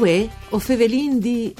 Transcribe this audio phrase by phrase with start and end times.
[0.00, 1.54] Uè, o Fevelin di...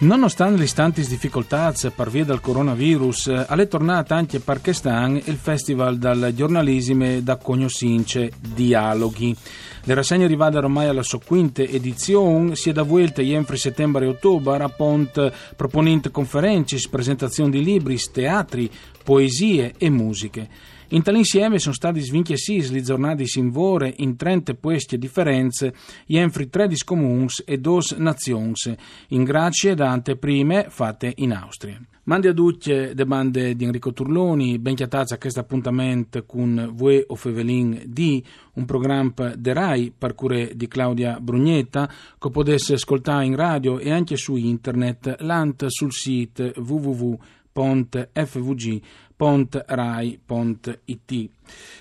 [0.00, 5.96] Nonostante le istanti difficoltà per via del coronavirus, è tornato anche per quest'anno il Festival
[5.96, 9.34] del giornalismo da Cognosince Dialoghi.
[9.84, 14.62] Le rassegne arrivate ormai alla sua quinta edizione, sia da vuelta entro settembre e ottobre,
[14.62, 18.70] a Pont proponente conferenze, presentazioni di libri, teatri,
[19.02, 20.72] poesie e musiche.
[20.88, 25.74] In tale insieme sono stati svinchiati le giornate in vore in 30 queste differenze,
[26.06, 28.52] entro 13 comuni e 2 nazioni,
[29.08, 31.80] in grazie da anteprime fatte in Austria.
[32.04, 37.02] Mandi a tutti le bande di Enrico Turloni, ben chiatazza a questo appuntamento con Vue
[37.06, 38.22] o Fevelin di
[38.54, 40.14] un programma de RAI per
[40.54, 46.52] di Claudia Brugnetta che potesse ascoltare in radio e anche su internet, l'ant sul sito
[47.54, 48.82] www.fvg.rai.it.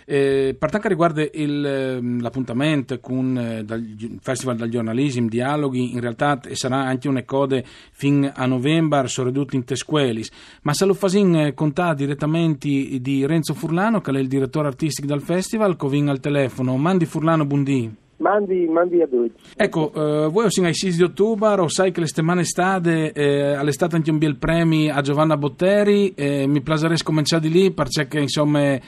[0.05, 5.99] Eh, per quanto riguarda il, ehm, l'appuntamento con eh, il Festival del Giornalismo, Dialoghi, in
[5.99, 10.29] realtà sarà anche una code fin a novembre, soprattutto in Tesquelis,
[10.61, 15.07] ma se lo fasin eh, contare direttamente di Renzo Furlano, che è il direttore artistico
[15.07, 16.77] del festival, covin al telefono.
[16.77, 18.02] Mandi Furlano, buondì.
[18.23, 19.33] Mandi, mandi, a tutti.
[19.53, 23.53] Ecco, eh, voi sin ai 6 di ottobre, o sai che le settimane stade, eh,
[23.53, 28.19] all'estate anche un bel premio a Giovanna Botteri, eh, mi piacerebbe cominciare di lì perché
[28.19, 28.81] insomma è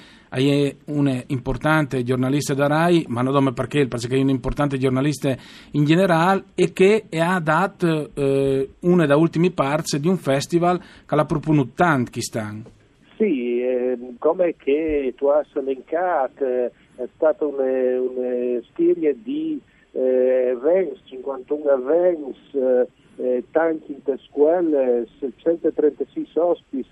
[0.86, 5.36] un importante giornalista da RAI, ma non nome perché, perché è un importante giornalista
[5.72, 11.16] in generale e che ha dato eh, una da ultimi parts di un festival che
[11.16, 12.22] l'ha proponuto tanti.
[12.22, 19.60] Sì, eh, come che tu hai elencato è stata una, una serie di
[19.92, 26.90] eh, events, 51 events, eh, tanti in scuole, 636 ospiti,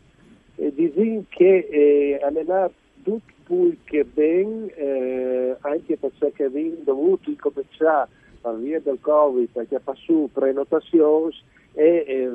[0.56, 2.72] e dicono che eh, hanno
[3.04, 8.10] tutto più che ben, eh, anche perché abbiamo dovuto cominciare
[8.42, 11.34] per via del Covid, perché fa su prenotazioni
[11.76, 12.30] e eh,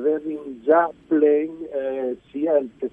[0.63, 2.89] già plen eh, sia il che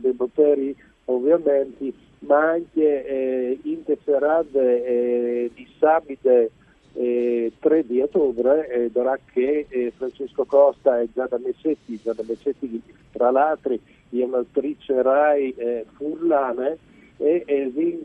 [0.00, 0.76] dei poteri
[1.08, 6.50] ovviamente ma anche eh, in Tesserade eh, di sabato
[6.94, 12.82] eh, 3 di ottobre, eh, darà che eh, Francesco Costa e Giada Messetti, Giada Messetti
[13.12, 13.78] tra l'altro è
[14.10, 16.78] un'attrice RAI eh, furlane
[17.18, 18.04] e, e vi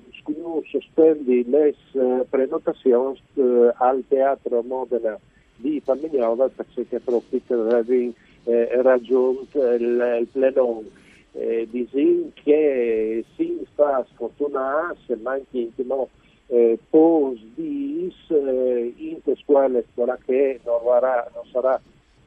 [0.69, 5.17] sospendi le eh, prenotazioni eh, al Teatro Modena
[5.55, 7.41] di Pamignova perché proprio
[7.83, 8.13] di
[8.45, 11.01] eh, raggiunto il, il plenone
[11.33, 16.09] eh, disin che si fa sfortunare se manchi intimo
[16.47, 21.79] eh, pos dis eh, in scuole scuola che non, varrà, non sarà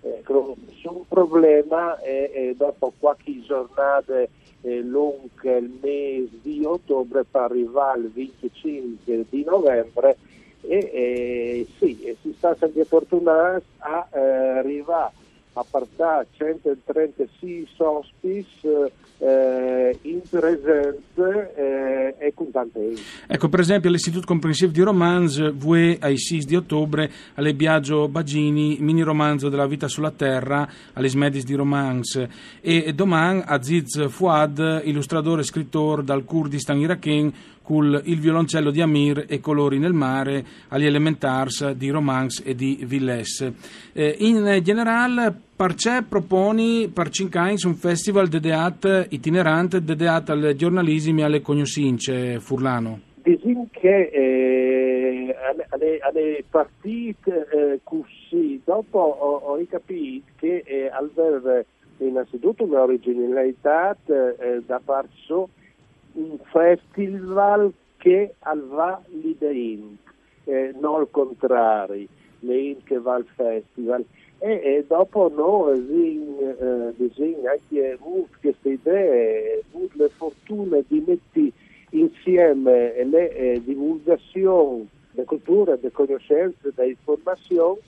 [0.03, 7.43] eh, un problema e, e, dopo qualche giornata eh, lunga il mese di ottobre per
[7.43, 10.17] arrivare al 25 di novembre
[10.63, 15.13] e, e sì, si sta sempre fortunati a eh, arrivare
[15.57, 18.47] a partire 136 ospiti
[19.19, 22.95] eh, in presenza eh, e con tante
[23.27, 28.77] Ecco, per esempio, l'Istituto Comprensivo di Romanzo vuole ai 6 di ottobre alle Biagio Bagini,
[28.81, 32.29] mini romanzo della vita sulla terra, alle Smedis di Romance
[32.61, 37.33] e domani Aziz Fouad, illustratore e scrittore dal Kurdistan iracheno,
[37.67, 42.79] con il violoncello di Amir e Colori nel mare agli Elementars di Romance e di
[42.87, 43.53] Villes.
[43.93, 51.21] Eh, in generale, Parcè proponi per cinque anni un festival dedicato itinerante dedicato al giornalismo
[51.21, 53.01] e alle cognoscenze, Furlano.
[53.25, 55.37] Diciamo che eh,
[55.71, 61.67] alle, alle, partite eh, così, dopo ho, ho capito che eh, al avere
[61.99, 65.15] innanzitutto un'originalità eh, da parte
[66.17, 68.35] un festival che
[68.69, 69.97] va l'IDEIN,
[70.45, 72.07] eh, non il contrario,
[72.41, 74.05] l'IDEIN che va al festival.
[74.39, 81.53] E, e dopo noi eh, anche avuto queste idee, avuto le fortune di mettere
[81.91, 87.79] insieme le eh, divulgazioni, le culture, le conoscenze, le informazioni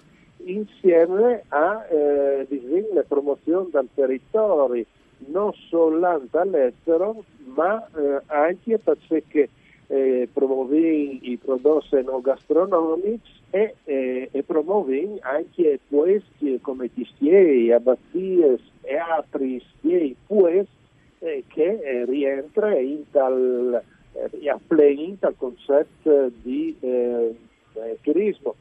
[0.45, 2.47] insieme a eh,
[2.95, 4.87] la promozione del territorio
[5.27, 7.25] non soltanto all'estero,
[7.55, 9.49] ma eh, anche perché
[9.89, 18.97] eh, promuovi i prodotti enogastronomici e, eh, e promuovi anche questi come tistieri, abbazie e
[18.97, 20.77] altri stieri questi
[21.21, 23.83] eh, che eh, rientra in tal,
[24.13, 27.35] eh, tal concetto di eh,
[27.75, 28.55] eh, turismo.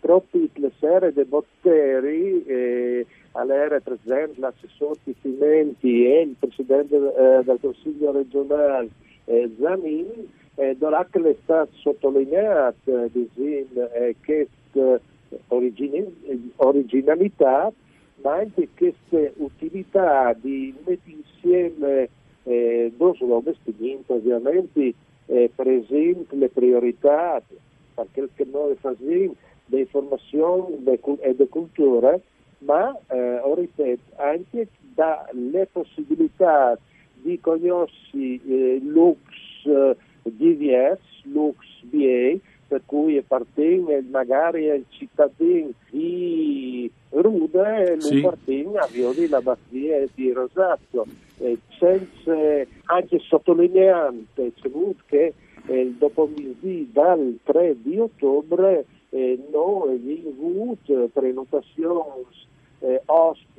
[0.00, 2.44] proprio le serie dei botteri
[3.32, 8.88] all'era presente l'assessore Cimenti e il presidente eh, del Consiglio regionale
[9.24, 10.06] eh, Zamin
[10.56, 15.00] eh, Dorac è stato sottolineato eh, questa
[15.48, 17.72] origin- originalità,
[18.16, 22.08] ma anche questa utilità di mettere insieme
[22.44, 24.94] eh, due investimenti ovviamente
[25.26, 27.40] eh, per esempio le priorità
[27.94, 29.34] per quel che noi facciamo
[29.66, 30.82] di informazione
[31.20, 32.18] e di cultura,
[32.64, 36.78] ma eh, ripeto, anche dalle possibilità
[37.14, 39.18] di conoscere eh, Lux
[39.64, 42.38] eh, DVS, Lux BA,
[42.68, 48.18] per cui appartiene magari al cittadino di Rude e sì.
[48.18, 51.04] appartiene a Violi la Battaglia di Rosario.
[51.38, 52.32] Eh, senza,
[52.84, 54.24] anche sottolineando
[55.06, 55.34] che
[55.66, 56.30] eh, dopo
[56.92, 62.24] dal 3 di ottobre eh, noi abbiamo avuto prenotazioni
[62.80, 63.51] eh, hospice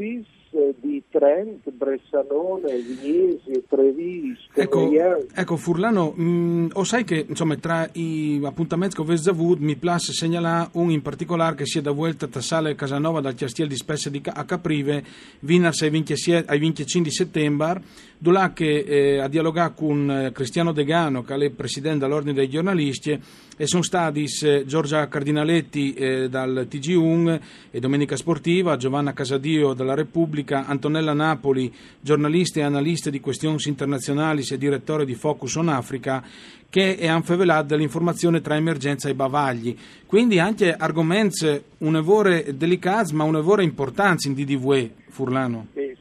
[0.53, 4.41] eh, di Trent, Bressanone, Vignesi, Treviso.
[4.53, 4.89] Ecco,
[5.33, 10.13] ecco, Furlano, mh, mm, o sai che insomma, tra i appuntamenti che ho mi piace
[10.13, 14.11] segnalare un in particolare che sia da vuelta a Sale Casanova dal Chiastiel di Spesse
[14.11, 15.03] di, a Caprive,
[15.39, 17.81] Vinas ai 25 di settembre,
[18.17, 23.19] dove che eh, a dialogare con eh, Cristiano Degano, che è presidente dell'Ordine dei giornalisti,
[23.55, 27.39] e sono stati eh, Giorgia Cardinaletti eh, dal TG1
[27.71, 34.41] e Domenica Sportiva, Giovanna Casadio dalla Repubblica, Antonella Napoli, giornalista e analista di questioni internazionali
[34.49, 36.23] e direttore di Focus on Africa,
[36.69, 39.75] che è anfevelat dell'informazione tra emergenza e bavagli.
[40.07, 45.67] Quindi anche argomenti un'evore delicati ma un'evore importanza in DDV, Furlano.
[45.73, 45.95] Eh,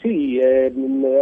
[0.00, 0.72] sì, eh,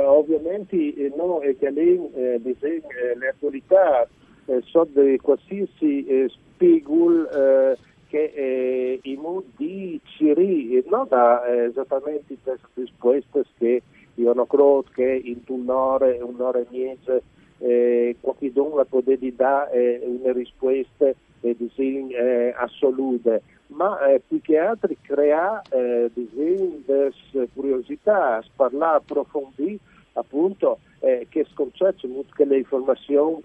[0.07, 4.09] ovviamente eh, no, è che lei eh, le attualità
[4.47, 7.77] eh, so di qualsiasi eh, spiegul eh,
[8.15, 13.83] che eh, i modi Ciri non da eh, esattamente queste risposte che
[14.15, 17.21] io non credo che in un'ora, un'ora e mezza
[17.59, 21.07] eh, qualcuno può dare eh, una risposta
[21.41, 27.13] eh, eh, assolute, ma eh, più che altro crea delle
[27.53, 29.79] curiosità, parlare, approfondire
[30.13, 33.43] appunto che sconcerce che le informazioni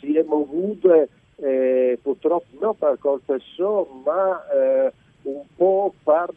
[0.00, 1.06] si è movuto
[1.44, 4.92] eh, purtroppo non per colpa sua, ma eh,
[5.22, 6.32] un po' per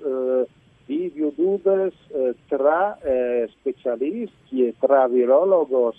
[0.00, 0.46] eh,
[0.86, 5.96] di viududes eh, tra eh, specialisti e tra virologos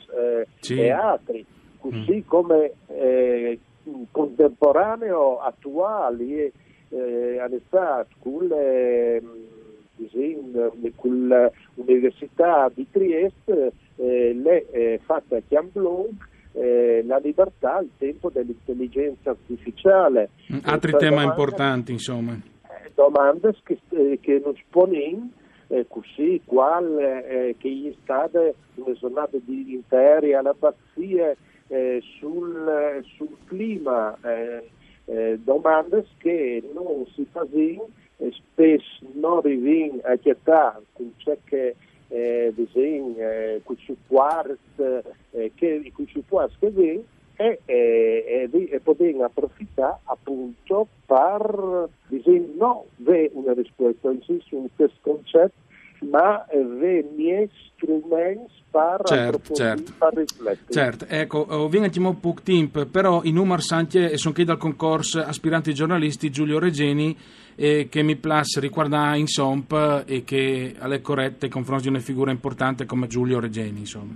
[0.60, 0.80] sì.
[0.80, 1.46] e altri,
[1.80, 2.28] così mm.
[2.28, 2.72] come
[4.12, 6.52] contemporaneo attuali e
[6.90, 8.10] eh, all'estate
[10.96, 16.18] con l'Università di Trieste eh, le eh, fatta a Chiamblon
[16.56, 20.30] eh, la libertà al tempo dell'intelligenza artificiale.
[20.54, 22.34] Mm, altri temi domande, importanti, insomma.
[22.34, 25.30] Eh, domande che, eh, che non pongono
[25.68, 31.36] eh, così, qual eh, che gli state una giornata di interi alla pazzia
[31.68, 37.90] eh, sul, sul, clima, eh, domande che non si fanno
[38.32, 40.18] spesso non arrivano a
[40.94, 41.76] con ciò che
[42.10, 44.58] eh, disegni, eh, cucciupuars,
[45.32, 47.04] eh, che cucciupuars che vien,
[47.38, 54.56] e, e, e, e poter approfittare appunto per dire no, ve una risposta, in senso
[54.56, 55.54] un questo concetto,
[56.00, 59.94] ma ve miei strumenti per certo, certo.
[59.98, 60.72] per riflettere.
[60.74, 65.74] Certo, ecco, ovviamente un poco tempo, però i numeri santi sono qui dal concorso aspiranti
[65.74, 67.16] giornalisti Giulio Regeni
[67.56, 72.32] e che mi piace riguardare in SOMP e che corretta nei confronti di una figura
[72.32, 74.16] importante come Giulio Regeni, insomma.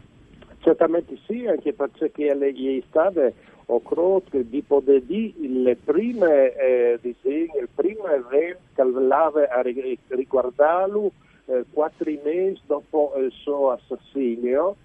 [0.59, 3.33] Certamente sì, anche perché lei state
[3.71, 9.61] ho credo di poter dire le prime eh, disegni, il primo evento che aveva a
[9.61, 11.11] riguardarlo
[11.49, 14.75] eh, quattro mesi dopo il suo assassinio,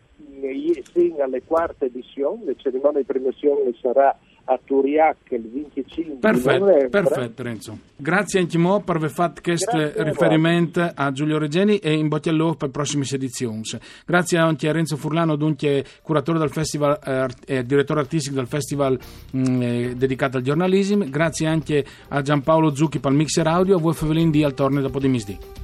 [0.41, 0.83] e
[1.21, 4.17] alle quarte edizioni, la cerimonia di premiazione sarà
[4.47, 6.89] a Turiac il 25 perfetto, novembre.
[6.89, 7.79] Perfetto Renzo.
[7.97, 9.71] Grazie anche mo per aver fatto questo
[10.03, 13.63] riferimento a, a Giulio Regeni e in bocca al lupo per le prossime edizioni.
[14.05, 16.99] Grazie anche a Renzo Furlano, dunque curatore del festival
[17.47, 18.99] e eh, direttore artistico del festival
[19.31, 21.07] mh, mm, eh, dedicato al giornalismo.
[21.09, 24.83] Grazie anche a Giampaolo Zucchi per il mixer audio, a voi Fevelin di al torne
[24.83, 25.64] dopo di misdì.